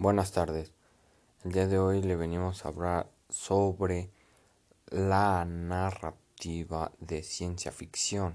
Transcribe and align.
Buenas 0.00 0.32
tardes. 0.32 0.72
El 1.44 1.52
día 1.52 1.66
de 1.66 1.78
hoy 1.78 2.00
le 2.00 2.16
venimos 2.16 2.64
a 2.64 2.68
hablar 2.68 3.10
sobre 3.28 4.10
la 4.86 5.44
narrativa 5.44 6.90
de 7.00 7.22
ciencia 7.22 7.70
ficción 7.70 8.34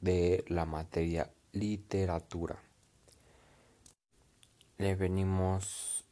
de 0.00 0.44
la 0.46 0.64
materia 0.64 1.32
literatura. 1.50 2.62
Le 4.76 4.94
venimos 4.94 6.04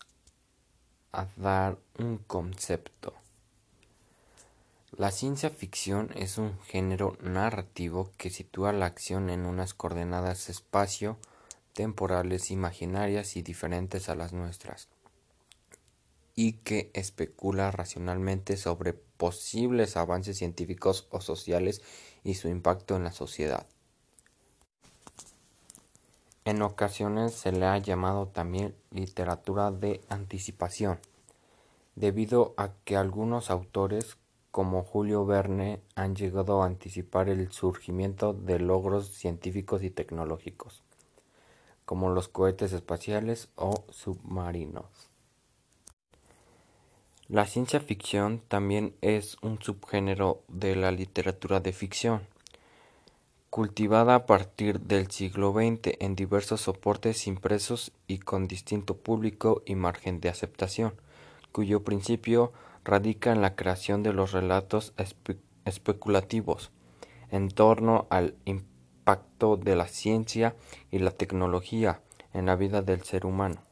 a 1.12 1.28
dar 1.36 1.78
un 1.96 2.18
concepto. 2.18 3.14
La 4.90 5.12
ciencia 5.12 5.50
ficción 5.50 6.10
es 6.16 6.36
un 6.36 6.58
género 6.62 7.16
narrativo 7.20 8.10
que 8.18 8.30
sitúa 8.30 8.72
la 8.72 8.86
acción 8.86 9.30
en 9.30 9.46
unas 9.46 9.72
coordenadas 9.72 10.48
espacio 10.48 11.16
temporales 11.76 12.50
imaginarias 12.50 13.36
y 13.36 13.42
diferentes 13.42 14.08
a 14.08 14.14
las 14.14 14.32
nuestras, 14.32 14.88
y 16.34 16.54
que 16.54 16.90
especula 16.94 17.70
racionalmente 17.70 18.56
sobre 18.56 18.94
posibles 18.94 19.98
avances 19.98 20.38
científicos 20.38 21.06
o 21.10 21.20
sociales 21.20 21.82
y 22.24 22.34
su 22.34 22.48
impacto 22.48 22.96
en 22.96 23.04
la 23.04 23.12
sociedad. 23.12 23.66
En 26.46 26.62
ocasiones 26.62 27.34
se 27.34 27.52
le 27.52 27.66
ha 27.66 27.76
llamado 27.76 28.28
también 28.28 28.74
literatura 28.90 29.70
de 29.70 30.00
anticipación, 30.08 30.98
debido 31.94 32.54
a 32.56 32.70
que 32.84 32.96
algunos 32.96 33.50
autores 33.50 34.16
como 34.50 34.82
Julio 34.82 35.26
Verne 35.26 35.82
han 35.94 36.16
llegado 36.16 36.62
a 36.62 36.66
anticipar 36.66 37.28
el 37.28 37.52
surgimiento 37.52 38.32
de 38.32 38.60
logros 38.60 39.08
científicos 39.08 39.82
y 39.82 39.90
tecnológicos 39.90 40.85
como 41.86 42.10
los 42.10 42.28
cohetes 42.28 42.74
espaciales 42.74 43.48
o 43.54 43.84
submarinos. 43.90 44.84
La 47.28 47.46
ciencia 47.46 47.80
ficción 47.80 48.42
también 48.46 48.94
es 49.00 49.36
un 49.40 49.60
subgénero 49.62 50.42
de 50.48 50.76
la 50.76 50.92
literatura 50.92 51.60
de 51.60 51.72
ficción, 51.72 52.20
cultivada 53.50 54.14
a 54.14 54.26
partir 54.26 54.80
del 54.80 55.10
siglo 55.10 55.52
XX 55.52 55.96
en 55.98 56.14
diversos 56.14 56.60
soportes 56.60 57.26
impresos 57.26 57.92
y 58.06 58.18
con 58.18 58.46
distinto 58.46 58.98
público 58.98 59.62
y 59.64 59.76
margen 59.76 60.20
de 60.20 60.28
aceptación, 60.28 60.92
cuyo 61.52 61.82
principio 61.82 62.52
radica 62.84 63.32
en 63.32 63.40
la 63.40 63.56
creación 63.56 64.02
de 64.02 64.12
los 64.12 64.32
relatos 64.32 64.92
especulativos 65.64 66.70
en 67.30 67.48
torno 67.48 68.06
al 68.10 68.34
impacto 69.06 69.56
de 69.56 69.76
la 69.76 69.86
ciencia 69.86 70.56
y 70.90 70.98
la 70.98 71.12
tecnología 71.12 72.00
en 72.34 72.46
la 72.46 72.56
vida 72.56 72.82
del 72.82 73.02
ser 73.02 73.24
humano. 73.24 73.62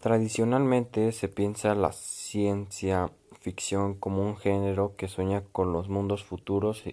Tradicionalmente 0.00 1.10
se 1.12 1.28
piensa 1.28 1.74
la 1.74 1.92
ciencia 1.92 3.10
ficción 3.40 3.94
como 3.94 4.22
un 4.22 4.36
género 4.36 4.96
que 4.98 5.08
sueña 5.08 5.42
con 5.50 5.72
los 5.72 5.88
mundos 5.88 6.24
futuros 6.24 6.84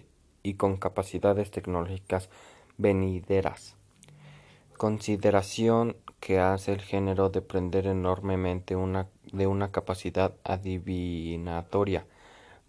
y 0.42 0.54
con 0.54 0.78
capacidades 0.78 1.50
tecnológicas 1.50 2.30
venideras. 2.78 3.76
Consideración 4.78 5.94
que 6.20 6.38
hace 6.38 6.72
el 6.72 6.80
género 6.80 7.28
depender 7.28 7.86
enormemente 7.86 8.76
de 9.32 9.46
una 9.46 9.72
capacidad 9.72 10.32
adivinatoria 10.42 12.06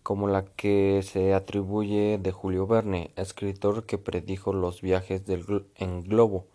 como 0.10 0.28
la 0.28 0.44
que 0.44 1.04
se 1.04 1.36
atribuye 1.36 2.18
de 2.18 2.32
Julio 2.32 2.66
Verne, 2.66 3.12
escritor 3.16 3.86
que 3.86 4.00
predijo 4.00 4.54
los 4.54 4.82
viajes 4.82 5.24
del, 5.28 5.68
en 5.76 6.02
globo 6.02 6.48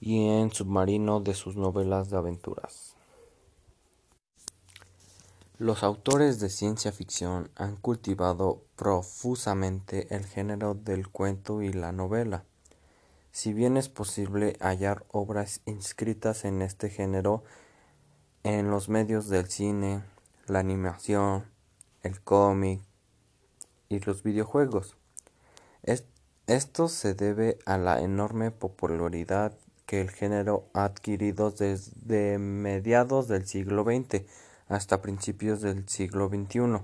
y 0.00 0.28
en 0.28 0.52
submarino 0.52 1.18
de 1.18 1.34
sus 1.34 1.56
novelas 1.56 2.08
de 2.08 2.18
aventuras. 2.18 2.94
Los 5.58 5.82
autores 5.82 6.38
de 6.38 6.50
ciencia 6.50 6.92
ficción 6.92 7.50
han 7.56 7.74
cultivado 7.74 8.62
profusamente 8.76 10.14
el 10.14 10.24
género 10.24 10.74
del 10.74 11.08
cuento 11.08 11.62
y 11.62 11.72
la 11.72 11.90
novela. 11.90 12.44
Si 13.32 13.52
bien 13.52 13.76
es 13.76 13.88
posible 13.88 14.56
hallar 14.60 15.04
obras 15.10 15.62
inscritas 15.66 16.44
en 16.44 16.62
este 16.62 16.90
género 16.90 17.42
en 18.44 18.70
los 18.70 18.88
medios 18.88 19.28
del 19.28 19.48
cine, 19.48 20.04
la 20.46 20.60
animación, 20.60 21.50
el 22.02 22.20
cómic 22.20 22.80
y 23.88 24.00
los 24.00 24.22
videojuegos. 24.22 24.96
Esto 26.46 26.88
se 26.88 27.14
debe 27.14 27.58
a 27.66 27.78
la 27.78 28.00
enorme 28.02 28.50
popularidad 28.50 29.56
que 29.86 30.00
el 30.00 30.10
género 30.10 30.68
ha 30.74 30.84
adquirido 30.84 31.50
desde 31.50 32.38
mediados 32.38 33.28
del 33.28 33.46
siglo 33.46 33.84
XX 33.84 34.24
hasta 34.68 35.02
principios 35.02 35.60
del 35.60 35.88
siglo 35.88 36.28
XXI, 36.28 36.82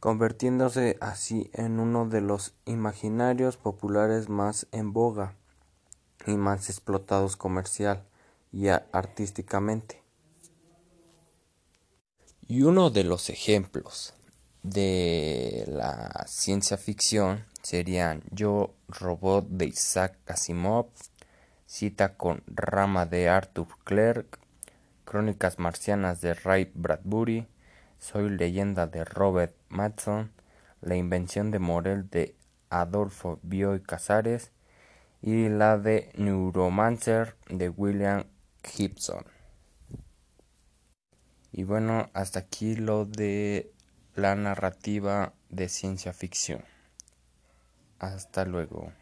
convirtiéndose 0.00 0.98
así 1.00 1.50
en 1.52 1.80
uno 1.80 2.08
de 2.08 2.20
los 2.20 2.54
imaginarios 2.64 3.56
populares 3.56 4.28
más 4.28 4.66
en 4.70 4.92
boga 4.92 5.34
y 6.26 6.36
más 6.36 6.68
explotados 6.70 7.36
comercial 7.36 8.04
y 8.52 8.68
artísticamente. 8.68 10.01
Y 12.54 12.64
uno 12.64 12.90
de 12.90 13.02
los 13.02 13.30
ejemplos 13.30 14.12
de 14.62 15.64
la 15.68 16.26
ciencia 16.28 16.76
ficción 16.76 17.46
serían 17.62 18.22
Yo 18.30 18.74
Robot 18.88 19.48
de 19.48 19.64
Isaac 19.64 20.18
Asimov, 20.26 20.88
Cita 21.64 22.18
con 22.18 22.42
Rama 22.46 23.06
de 23.06 23.30
Arthur 23.30 23.68
Clarke, 23.84 24.38
Crónicas 25.06 25.58
Marcianas 25.58 26.20
de 26.20 26.34
Ray 26.34 26.70
Bradbury, 26.74 27.46
Soy 27.98 28.28
Leyenda 28.28 28.86
de 28.86 29.06
Robert 29.06 29.56
Matson, 29.70 30.30
La 30.82 30.96
Invención 30.96 31.52
de 31.52 31.58
Morel 31.58 32.10
de 32.10 32.36
Adolfo 32.68 33.40
Bioy 33.42 33.80
Casares 33.80 34.52
y 35.22 35.48
la 35.48 35.78
de 35.78 36.12
Neuromancer 36.16 37.34
de 37.48 37.70
William 37.70 38.24
Gibson. 38.62 39.31
Y 41.52 41.64
bueno, 41.64 42.10
hasta 42.14 42.40
aquí 42.40 42.76
lo 42.76 43.04
de 43.04 43.70
la 44.14 44.34
narrativa 44.34 45.34
de 45.50 45.68
ciencia 45.68 46.12
ficción. 46.12 46.64
Hasta 47.98 48.44
luego. 48.44 48.92